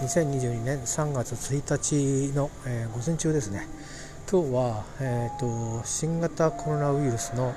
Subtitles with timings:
[0.00, 3.66] 2022年3月1日の、えー、午前中ですね。
[4.30, 7.52] 今日は、えーと、新型コロナウイルスの、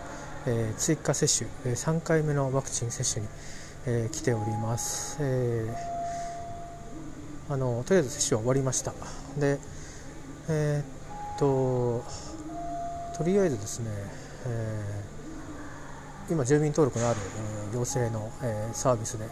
[0.47, 3.27] えー、追加接種、えー、3回目のワクチン接種に、
[3.85, 8.93] えー、来ております、えー、あのとりあえず接種は終わりました。
[9.37, 9.59] で
[10.49, 12.03] えー、っと
[13.17, 13.91] とりあえずですね、
[14.47, 15.20] えー
[16.29, 17.19] 今住民登録のある、
[17.65, 19.25] えー、行政の、えー、サービスで。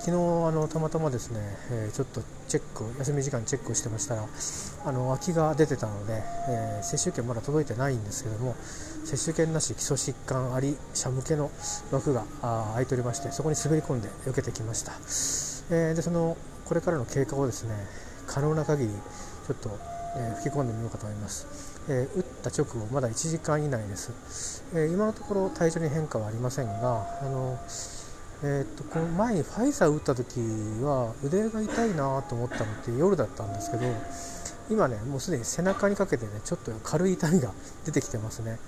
[0.00, 0.16] 昨日あ
[0.50, 1.40] のたまたまですね、
[1.70, 4.24] えー、ちょっとチェック休み時間チェックしてましたら
[4.86, 8.56] あの空きが出てたので、え接種券まだ届いてないんですけども
[9.04, 11.50] 接種券なし基礎疾患あり者向けの
[11.92, 14.92] 枠があ空いておりましてそこに滑り込んで受けてきました、
[15.70, 17.74] えでそのこれからの経過をですね
[18.26, 19.78] 可能な限りちょっと、
[20.16, 21.46] え吹き込んでみようかと思います。
[21.92, 27.58] えー、打った直後まだ1時間以内です、えー、今のところ体調に変化はありませんがあの、
[28.44, 30.38] えー、っとこの前にファイザー打った時
[30.84, 33.82] は腕が痛いなと思ったのって夜だったんですけど
[34.70, 37.50] 今ねもうすでに背中にかけてねちょっと軽い痛みが
[37.84, 38.60] 出てきてますね、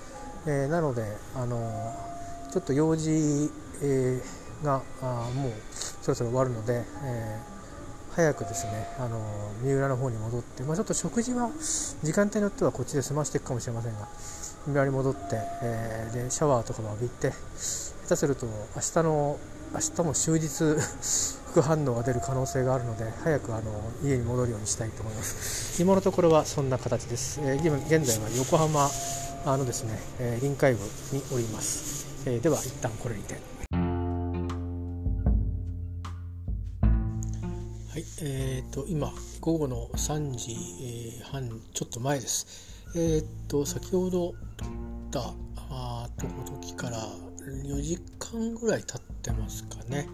[0.49, 1.05] えなので
[1.37, 1.95] あの
[2.51, 3.49] ちょっと用事、
[3.81, 4.21] え
[4.65, 7.52] があもうそろそろ終わるので、えー
[8.15, 9.21] 早くですねあの
[9.63, 11.51] 三浦の方に戻って、まあ、ちょっと食事は
[12.03, 14.09] 時間帯によってはこっちで済ましていくかもしれませんが
[14.67, 15.21] 三浦に戻って、
[15.63, 19.39] えー、でシャワーとかも浴びて下手すると明日の
[19.73, 20.77] 明日も終日
[21.53, 23.63] 副反応が出る可能性があるので早くあの
[24.05, 25.83] 家に戻るようにしたいと思います。
[25.83, 28.91] 今のところはそんな形です、えー、現在は横浜
[29.45, 33.52] あのですね、えー、臨海部におります、えー、では一旦これにて。
[37.93, 39.13] はい、えーと、今
[39.43, 42.81] 午後の3時、えー、半ちょっと前です。
[42.97, 44.69] えーと、先ほど撮っ
[45.11, 45.35] た
[45.69, 46.27] あと
[46.59, 47.07] 時から
[47.43, 50.09] 4時間ぐらい経ってますかね。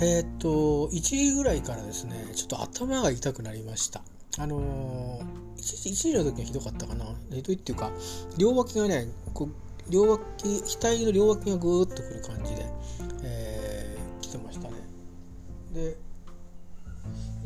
[0.00, 4.02] えーと、1時ぐらいからですね、ちょっと頭が痛くなりました。
[4.36, 5.22] あのー、
[5.56, 7.04] 1, 時の時はひどかったかな。
[7.30, 7.92] ひどいっていうか、
[8.38, 10.24] 両脇がね、こう両脇、
[10.80, 12.66] 額の両脇がぐーっとくる感じで、
[13.22, 14.74] えー、来てましたね。
[15.72, 16.07] で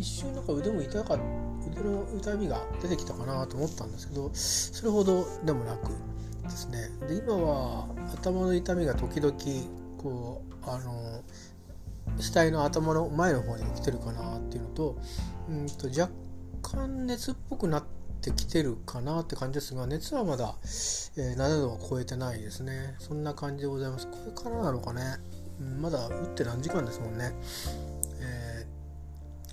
[0.02, 5.92] 一瞬なんか腕も痛か腕の痛みが出てきたかなと思ったんですけどそれほどでもなく
[6.42, 6.90] ですね。
[7.08, 9.32] で今は頭の痛みが時々
[9.96, 11.22] こうあの
[12.18, 14.98] 額の頭の前の方に来てるかなっていうのと
[15.48, 16.12] うんと若
[16.62, 17.84] 干熱っぽくなっ
[18.20, 22.96] てきてるかなって感じですが熱はまだ、えー、7度は超えてないですね。
[22.98, 24.08] そんな感じでございます。
[24.08, 25.02] これからなのかね、
[25.60, 27.32] うん、まだ打って何時間ですもんね。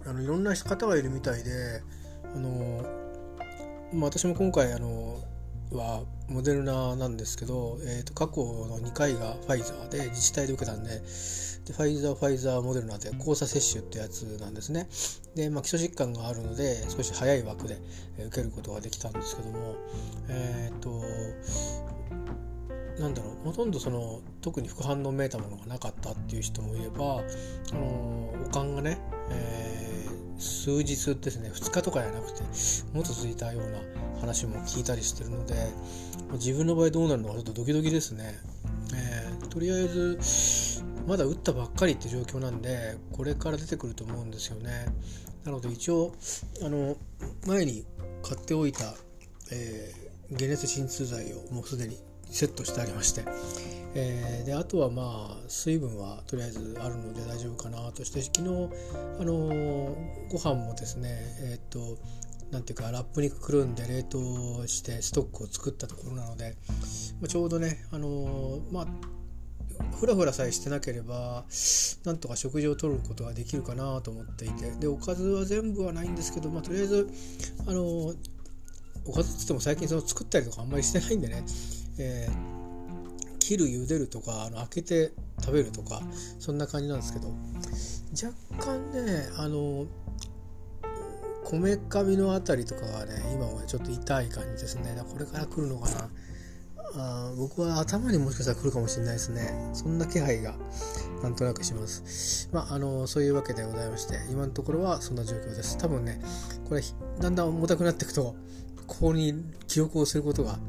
[0.06, 1.82] あのいろんな方がいるみたいで
[2.36, 2.84] あの、
[3.94, 5.20] まあ、私も今回あの
[5.72, 14.88] はモデルナなんですけど、えー、と過去の2回がファイザーで自治体で受けたんででファイザーファイザーモデルナで交差接種ってやつなんですね。
[15.36, 17.78] で、まあ、基礎疾患があるので少し早い枠で
[18.18, 19.76] 受けることができたんですけども
[20.28, 21.04] えっ、ー、と
[23.00, 27.24] なんだろうほとんどその特に副反応めいたものがなかったっていう人もいれば
[27.72, 29.00] あのおかんがね、
[29.32, 32.44] えー、数日ですね2日とかじゃなくて
[32.94, 33.80] もっと続いたような
[34.20, 35.56] 話も聞いたりしてるので
[36.34, 38.38] 自分の場合どうなるのかちょっとドキドキですね。
[38.94, 40.20] えー、とりあえず
[41.08, 44.86] まだ打ったばっかりって状況なんでこれから出てくると思うんですよね。
[45.46, 46.14] なので一応
[46.64, 46.98] あの
[47.48, 47.86] 前に
[48.22, 48.94] 買っておいた、
[49.52, 51.98] えー、解熱鎮痛剤をもうすでに
[52.30, 53.24] セットしてありまして、
[53.96, 58.70] えー、であとはまあ水分はとりあえずあるので大丈夫かなとして昨日
[59.20, 59.96] あの
[60.30, 61.98] ご飯もですねえっ、と
[62.52, 66.56] なんていうかラップにくくるんで冷凍してストックを作ったところなので、
[67.22, 68.88] まあ、ちょうどねあのまあ
[69.98, 71.46] ふらふらさえしてなければ
[72.04, 77.10] なんとか食事をとることができるかなと思っていてでおかずは全部はないんですけど、まあ、とりあえず
[77.68, 78.14] あの
[79.06, 81.44] おかずっつっても最近その作ったりとかあんまりしてないんでね
[82.00, 86.02] えー、切る茹でるとかあの開けて食べるとか
[86.40, 87.34] そんな感じなんですけど
[88.12, 89.86] 若干ねあの
[91.44, 94.96] こめかみの辺りとかはね今はちょっと痛い感じですね。
[95.12, 96.10] これから来るのかな。
[96.96, 99.70] あ僕は頭にもしかしたら来るかもしれないですね。
[99.74, 100.56] そんな気配が
[101.24, 102.50] なんとなくします。
[102.54, 105.78] まああのそういうわけでございまして今のところはそんな状況です。
[105.80, 106.22] 多分ね
[106.68, 106.84] これ
[107.20, 108.36] だんだん重たくなっていくと
[108.86, 110.60] ここに記憶をすることが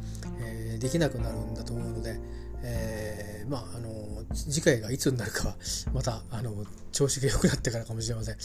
[0.80, 2.18] できなくなるんだと思うので、
[2.62, 5.56] えー、まああの次回がいつになるかは
[5.92, 8.36] またあの調子が良くなってからかもしれません。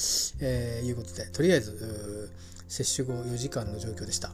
[0.42, 2.30] えー、いうことでとりあえず
[2.68, 4.32] 接種後4時間の状況でした。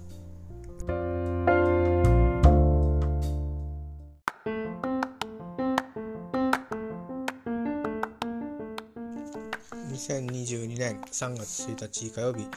[9.91, 12.47] 2022年3月1日火曜日、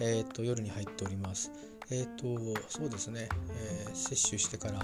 [0.00, 1.50] えーと、夜に入っております。
[1.90, 4.80] えっ、ー、とそうですね、えー、接種してから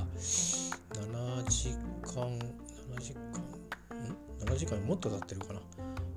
[0.95, 1.71] 7時
[2.15, 2.39] 間
[2.95, 3.21] 7時間
[3.99, 5.61] ん？7時間もっと経ってるかな、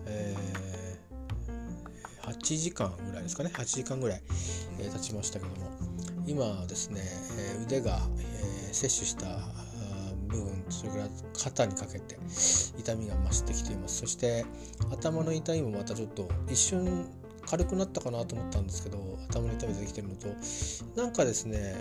[0.06, 3.52] えー、8時間ぐらいですかね。
[3.54, 4.22] 8時間ぐらい、
[4.80, 5.94] えー、経ちましたけども。
[6.26, 7.02] 今ですね、
[7.38, 9.26] えー、腕が、えー、接種した
[10.28, 11.08] 部分それから
[11.38, 12.18] 肩にかけて
[12.78, 14.00] 痛みが増してきています。
[14.00, 14.46] そして
[14.92, 17.08] 頭の痛みもまたちょっと一瞬
[17.48, 18.98] 軽くなったかなと思ったんですけど
[19.30, 20.28] 頭の痛み出てきてるのと
[20.96, 21.76] なんかですね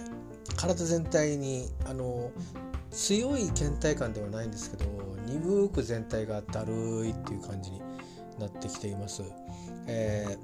[0.57, 2.31] 体全体にあの
[2.91, 4.85] 強い倦怠感ではないんですけど
[5.27, 6.73] 鈍く全体がだる
[7.07, 7.81] いっていう感じに
[8.39, 9.23] なってきています。
[9.87, 10.37] え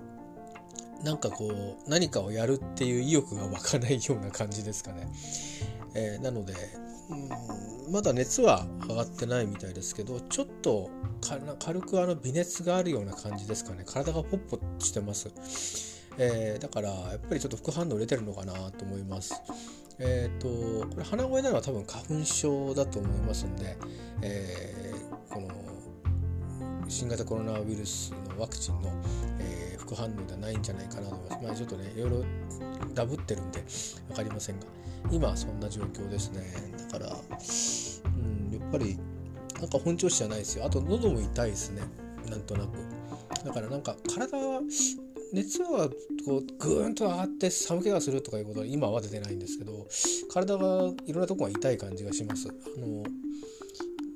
[1.03, 5.09] ー、なんかこう何かをやるっていう意欲が湧かないような感じですかね。
[5.95, 6.55] えー、なので
[7.11, 7.93] うん。
[7.93, 10.91] まだ熱は上がってないみたいですけどちょっと
[11.59, 13.85] 軽くあの微熱があるような感じですかね。
[13.87, 15.31] 体がポッポしてます、
[16.19, 19.35] えー、だからやっぱりちょっと副反応出てるのかなと思います。
[19.99, 23.77] えっ、ー、とこれ鼻声なのは多分花粉症だと思いますんで、
[24.23, 25.49] えー、この
[26.89, 28.93] 新型コロナウイルスのワクチンの、
[29.41, 31.45] えー、副反応ではないんじゃないかなと思います。
[31.45, 32.25] まあ、ちょっとねいろいろ
[32.95, 33.65] ダブってるんで
[34.09, 34.67] 分かりませんが。
[35.11, 36.43] 今そんな状況ですね。
[36.93, 38.99] だから、うん、やっぱり
[39.61, 40.65] なんか本調子じゃないですよ。
[40.65, 41.83] あと喉も痛いですね。
[42.29, 42.77] なんとなく。
[43.45, 44.61] だからなんか体は
[45.33, 45.89] 熱は
[46.25, 49.87] こうグーンと上がって寒気がするとかいうことは今は出てないんですけど
[50.33, 52.49] 体がいろんなとこが痛い感じがします。
[52.49, 53.03] あの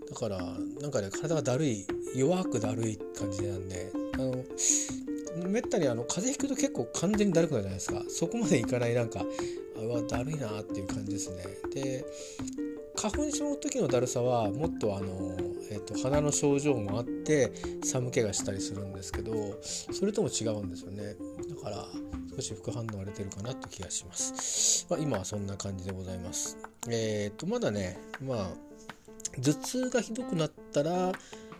[0.08, 0.38] だから
[0.81, 8.02] なんかね体がだるい弱くだるい感じなんであのめったにあの風邪ひくと結構完全にだるくなるじゃないですか。
[8.08, 9.25] そこまでいかないなんか
[9.84, 11.44] うわだるいなっていう感じですね。
[11.75, 12.05] で
[12.96, 15.37] 花粉症の時のだるさはもっとあの、
[15.70, 17.50] えーと、鼻の症状もあって
[17.82, 19.32] 寒気がしたりするんですけど
[19.62, 21.14] それとも違うんですよね。
[21.49, 21.87] だから
[22.37, 26.58] 少し副反応が出てるかなって気がします、まあ、今はそんな感じでございます。
[26.88, 28.50] えっ、ー、とまだねまあ
[29.40, 31.12] 頭痛がひどくなったら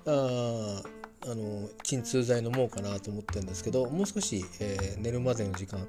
[0.06, 0.82] あ
[1.24, 5.86] あの鎮痛剤飲もうかなと思ってるんですけどもう少し、えー、寝るまでの時間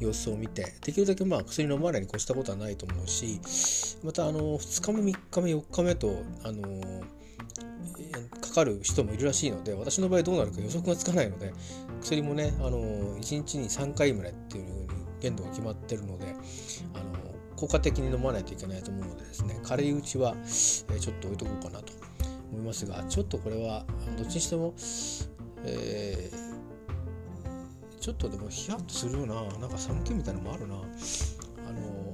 [0.00, 3.40] 様子を見てできるだけまあ薬飲まないに越したことはないと思うし
[4.02, 6.62] またあの2日目3日目4日目とあの
[8.40, 11.52] かかる人もいるらしいので私の場合どうなるか予測がつかないので
[12.00, 12.80] 薬もねあの
[13.18, 14.88] 1日に3回までっていうふうに
[15.20, 16.34] 限度が決まってるので
[16.94, 22.01] あの効果的に飲まないといけないと思うのでですね軽いうちは、え、ちょっと置いとこうかなと。
[22.52, 23.84] 思いますがちょっとこれは
[24.16, 24.74] どっちにしても、
[25.64, 32.12] えー、ちょっとでもヒヤッとするようななんか寒気みたいなのもあるなあの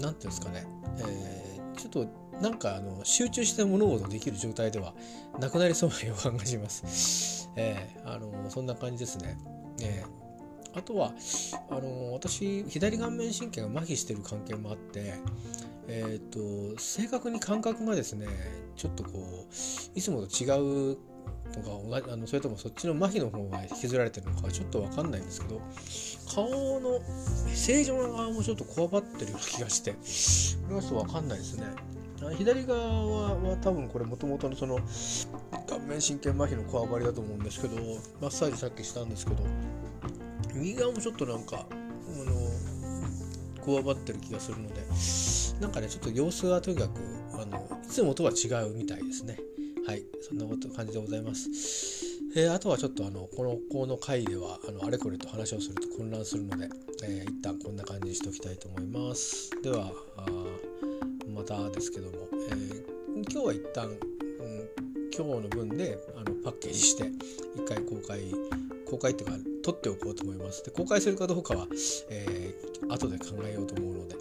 [0.00, 0.66] 何ていうんですかね、
[0.98, 4.94] えー、ちょっとなんかあの集中して物事できる状態では
[5.38, 7.50] なくなりそうな予感がします。
[7.56, 9.36] えー、あのそんな感じですね。
[9.82, 11.12] えー、あとは
[11.70, 15.14] あの私左顔面神経が麻痺してる関係もあって、
[15.92, 18.28] えーと、正確に感覚がですね
[18.76, 19.10] ちょっとこ
[19.48, 20.46] ういつもと違
[20.92, 20.98] う
[21.56, 25.60] のかあのそれともそっちの麻痺の方が引きずられてるのかちょっと分かんないんですけど
[26.32, 27.00] 顔の
[27.52, 29.96] 正常な側もちょっとこわばってる気がしてこ
[30.70, 31.66] れはちょっと分かんないですね。
[32.36, 34.78] 左側はは多分これもともとのその
[35.66, 37.76] 顔面神経麻痺のこわばりだと思うんですけど
[38.20, 39.42] マッサージさっきしたんですけど
[40.54, 42.49] 右側もちょっとなんかあの
[43.64, 44.80] こわばってる気がするので
[45.60, 47.00] なんかねちょっと様子はとにかく
[47.34, 49.38] あのいつもとは違うみたいですね。
[49.86, 52.10] はいそんなこと感じでございます。
[52.36, 56.68] えー、あとはちょっとあのこのこの回ではあのあれこれと話をすると混乱するので、
[57.02, 59.50] えー、一旦こんな感じにしておきたいと思います。
[59.62, 59.90] では
[61.34, 63.96] またですけども、えー、今日は一旦、うん、
[65.12, 67.10] 今日の分であのパッケージして
[67.56, 68.20] 一回公開
[68.90, 71.66] 公開っていうか撮っておこうと思いますで公開するかどうかは、
[72.10, 74.16] えー、後で考えようと思うので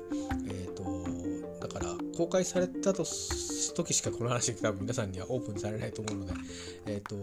[0.47, 3.05] えー、とだから公開されたと
[3.83, 6.33] 時しかこの話多分皆さんにはオープンされないと思うので、
[6.85, 7.15] えっ、ー、と、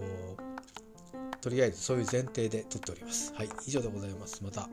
[1.41, 3.33] とりあえずそういう前提で撮っております。
[3.35, 4.43] はい、以上でございます。
[4.43, 4.69] また。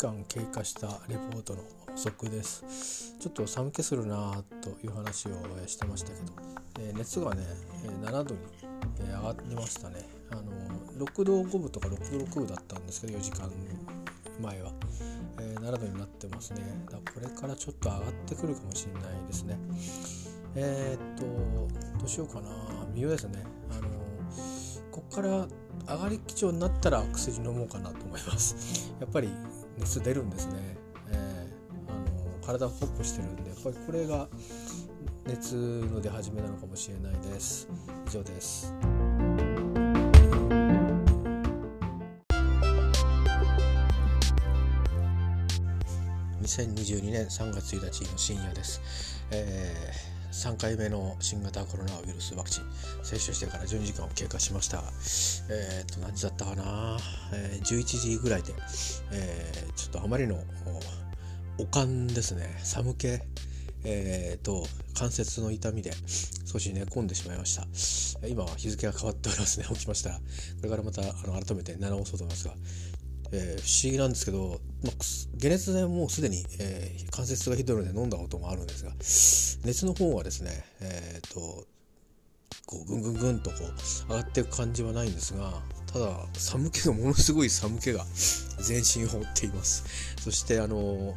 [0.00, 3.14] 間経過したレポートの補足です。
[3.20, 5.32] ちょっと寒気するなという話を
[5.66, 6.32] してましたけど、
[6.80, 7.42] えー、熱がね、
[8.02, 8.40] 7度に
[9.06, 10.08] 上がりましたね。
[10.30, 10.42] あの
[11.06, 13.50] 6度5分とか6度6分だったんですけど4時間
[14.40, 14.70] 前は、
[15.40, 16.62] えー、7度になってますね。
[16.90, 19.58] だこれからちょっと上がってくるかもしれないですね。
[20.54, 22.48] えー、っとどうしようかな。
[22.94, 23.44] 微妙ですね。
[23.70, 23.88] あの
[24.90, 25.46] こっから
[25.86, 28.94] 上がり基調になったら薬飲もうかなと思います。
[29.00, 29.28] やっぱり
[29.80, 30.54] 熱出るんですね、
[31.10, 34.28] えー、あの体がホップしてるんでやっぱりこれが
[35.26, 37.68] 熱の出始めなのかもしれないです。
[38.06, 38.74] 以上です。
[46.42, 52.64] 2022年3月1日の深夜です、えー、3回目の新型コロナウイルスワクチン
[53.04, 54.82] 接種してから12時間を経過しました
[55.48, 56.98] えー、っと何時だったかな、
[57.34, 58.54] えー、11時ぐらいで、
[59.12, 60.36] えー、ちょっとあまりの
[61.58, 62.58] おかんですね。
[62.62, 63.08] 寒気
[63.82, 65.90] えーと、関節の痛みで
[66.44, 68.26] 少し寝込んでしまいました。
[68.28, 69.66] 今は日付が変わっておりますね。
[69.70, 70.20] 起きましたこ
[70.64, 72.54] れからまたあの改めて直そうと思いますが
[73.32, 74.92] えー、不思議なんですけど、まあ、
[75.40, 78.90] 解熱でもうすでに、えー、関節がひどいので飲んだこともあるんですが
[79.64, 81.64] 熱の方はですねえっ、ー、と
[82.66, 88.04] こうぐんぐんぐんとこう上がっていく感じはないんですがただ寒気がものすごい寒気が
[88.58, 89.84] 全身を覆っています。
[90.20, 91.14] そしてあの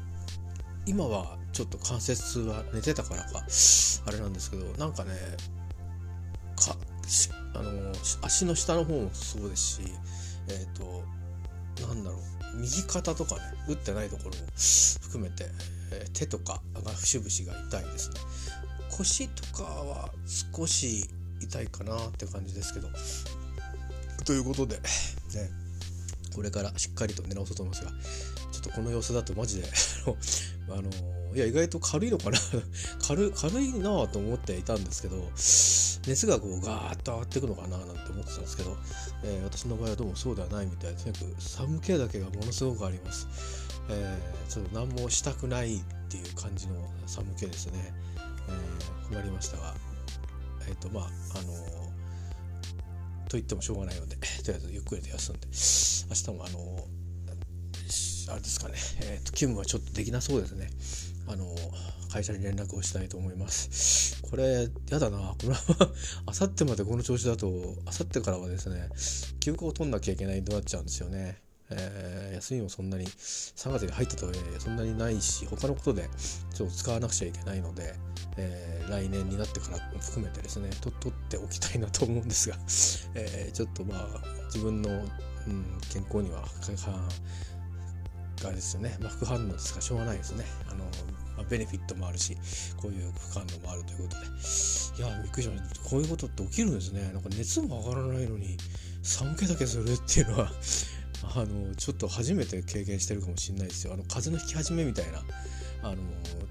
[0.86, 3.46] 今はちょっと関節は寝てたからか
[4.06, 5.12] あれなんですけどなんかね
[6.56, 6.76] か
[7.54, 7.92] あの
[8.24, 9.82] 足の下の方もそうですし
[10.50, 11.04] えっ、と
[11.88, 14.36] なんだろう右肩とかね打ってないところも
[15.02, 15.46] 含めて、
[15.92, 18.16] えー、手とかが節々が痛いですね。
[18.92, 20.10] 腰とかは
[20.54, 21.08] 少し
[21.40, 22.88] 痛いかなって感じですけど
[24.26, 24.82] ということで、ね、
[26.36, 27.92] これからしっかりと寝直そうと思いますが
[28.52, 29.68] ちょっとこの様子だとマジで
[30.70, 30.90] あの
[31.36, 32.38] いや意外と軽いのかな。
[33.08, 35.18] 軽軽いなぁと思っていたんですけど
[36.08, 38.78] 熱がこうガーッと上がっていくのかななんて思ってたんですけど、
[39.24, 43.28] えー、私の場合はどうもそうではないみたいでとにかく寒気だけがものすごくあります、
[43.90, 47.94] えー、ちょっと何もしたくないっていう感じの寒気ですね、
[48.50, 49.76] えー、困りましたが
[50.68, 51.94] えっ、とまああの
[53.34, 56.88] と言ってもしょうがないのでとりあえずゆっくりと休んで明日もあの
[58.32, 60.70] あれですかね、えーと、勤務はちょっとできなそうですね。
[61.28, 61.46] あの
[62.12, 64.22] 会社に連絡をしたいと思います。
[64.24, 65.36] これ、やだな。
[65.42, 65.56] この
[66.26, 67.52] あさってまでこの調子だと、
[67.86, 68.90] あさってからはですね、
[69.40, 71.42] 休暇を取んなきゃいけないとなっちゃうんですよね。
[71.78, 76.10] えー、休みもそんなに3月に入ったとはいえそんなにないし他のことで
[76.54, 77.96] ちょっと使わなくちゃいけないので、
[78.38, 82.56] えー、来年になってから含めてですねと取っておきたいなと思うんですが、
[83.16, 86.44] えー、ちょっとまあ自分の、うん、健康には
[88.44, 90.46] がですよね、まあ、副反応ですかしょうがないですね。
[90.70, 90.84] あの、
[91.38, 92.36] まあ、ベネフィットもあるし
[92.78, 94.26] こういう副反応もあるということで。
[94.96, 95.90] いやびっくりしました。
[95.90, 97.12] こういうことって起きるんですね。
[97.14, 98.58] なんか熱も上がらないのに
[99.02, 100.52] 寒気だけするっていうのは
[101.24, 103.94] あのちょっと初めて経験してるかもしれないですよ。
[103.94, 105.20] あの風邪のひき始めみたいな
[105.84, 105.98] あの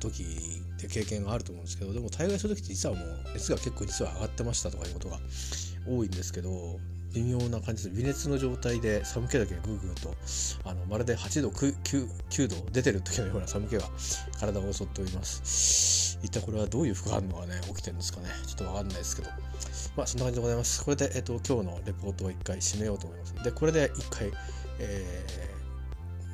[0.00, 0.24] 時
[0.80, 5.18] で経験があると思うんですけどでも大概そういう時って実はもう熱が結構実は上がってましたとかいうことが
[5.88, 6.78] 多いんですけど
[7.14, 7.96] 微妙な感じです。
[7.96, 10.14] 微熱の状態で寒気だけグーグーと
[10.64, 11.74] あのまるで8度 9,
[12.30, 13.82] 9度出てる時のような寒気が
[14.40, 16.18] 体を襲っております。
[16.22, 18.28] 一体これはどういう副反応がね起きてるんですかね。
[18.46, 19.30] ちょっとわかんないですけど。
[19.96, 20.84] まあそんな感じでございます。
[20.84, 23.34] これで、えっと、今日のレポートを一回締めようと思います。
[23.44, 24.30] でこれで一回、
[24.78, 25.26] え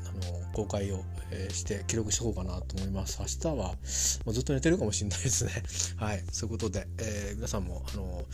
[0.05, 3.75] ー、あの公開を、えー、して記録しておこうかなと思います明日はも
[4.27, 5.53] うずっと寝てるかもしれないですね
[5.97, 8.25] はいそういうことで、えー、皆さんもあの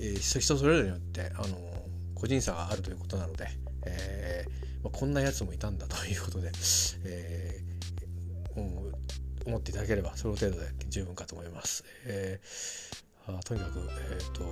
[0.00, 1.56] えー、人それぞれによってあの
[2.14, 3.48] 個人差があるということなので、
[3.84, 6.52] えーまあ、こんなやつもいたんだということで、
[7.04, 11.84] えー、思っていただければその程度で十分かと思います。
[12.04, 13.80] えー、あとにかく、
[14.10, 14.44] えーと、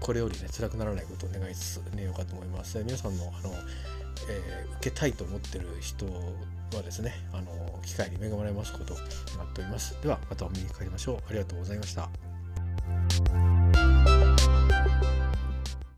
[0.00, 2.78] これよりね辛くならないことを願いつつ寝ようかと思います。
[2.84, 3.54] 皆さんのあの、
[4.28, 9.00] えー、受けたいと思ってる人はですねあの機会に恵まれますことに
[9.38, 9.96] なっております。
[10.02, 11.16] ではまたお見にかかりましょう。
[11.28, 13.53] ありがとうございました。